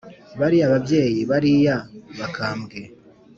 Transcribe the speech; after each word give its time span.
bariya 0.39 0.65
babyeyi 0.73 1.21
bariya 1.31 1.75
bakambwe 2.19 2.79